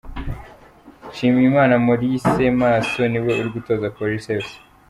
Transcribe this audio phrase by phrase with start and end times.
[1.09, 4.53] Nshimiyimana Maurice Maso ni we uri gutoza Police Fc